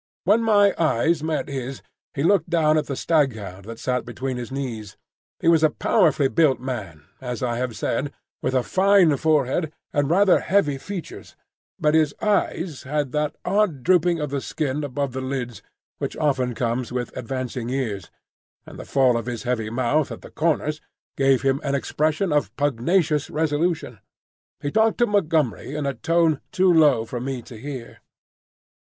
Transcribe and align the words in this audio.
When 0.23 0.41
my 0.41 0.73
eyes 0.79 1.21
met 1.21 1.47
his, 1.47 1.83
he 2.15 2.23
looked 2.23 2.49
down 2.49 2.75
at 2.75 2.87
the 2.87 2.95
staghound 2.95 3.65
that 3.65 3.77
sat 3.77 4.03
between 4.03 4.37
his 4.37 4.51
knees. 4.51 4.97
He 5.39 5.47
was 5.47 5.61
a 5.61 5.69
powerfully 5.69 6.27
built 6.27 6.59
man, 6.59 7.03
as 7.21 7.43
I 7.43 7.57
have 7.57 7.75
said, 7.75 8.11
with 8.41 8.55
a 8.55 8.63
fine 8.63 9.15
forehead 9.17 9.71
and 9.93 10.09
rather 10.09 10.39
heavy 10.39 10.79
features; 10.79 11.35
but 11.79 11.93
his 11.93 12.15
eyes 12.19 12.81
had 12.81 13.11
that 13.11 13.35
odd 13.45 13.83
drooping 13.83 14.19
of 14.19 14.31
the 14.31 14.41
skin 14.41 14.83
above 14.83 15.13
the 15.13 15.21
lids 15.21 15.61
which 15.99 16.17
often 16.17 16.55
comes 16.55 16.91
with 16.91 17.15
advancing 17.15 17.69
years, 17.69 18.09
and 18.65 18.79
the 18.79 18.85
fall 18.85 19.15
of 19.17 19.27
his 19.27 19.43
heavy 19.43 19.69
mouth 19.69 20.11
at 20.11 20.21
the 20.23 20.31
corners 20.31 20.81
gave 21.15 21.43
him 21.43 21.61
an 21.63 21.75
expression 21.75 22.33
of 22.33 22.49
pugnacious 22.55 23.29
resolution. 23.29 23.99
He 24.61 24.71
talked 24.71 24.97
to 24.97 25.05
Montgomery 25.05 25.75
in 25.75 25.85
a 25.85 25.93
tone 25.93 26.41
too 26.51 26.73
low 26.73 27.05
for 27.05 27.21
me 27.21 27.43
to 27.43 27.55
hear. 27.55 27.99